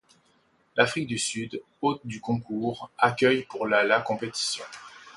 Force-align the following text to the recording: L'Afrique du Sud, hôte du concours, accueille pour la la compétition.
L'Afrique 0.77 1.05
du 1.05 1.19
Sud, 1.19 1.61
hôte 1.83 2.01
du 2.07 2.19
concours, 2.21 2.89
accueille 2.97 3.43
pour 3.47 3.67
la 3.67 3.83
la 3.83 4.01
compétition. 4.01 4.63